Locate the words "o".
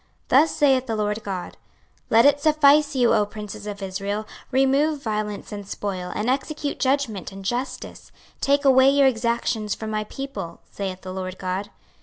3.13-3.23